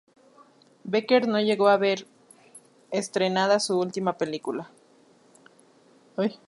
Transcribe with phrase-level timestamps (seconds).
[0.83, 2.07] Becker no llegó a ver
[2.89, 4.71] estrenada su última película.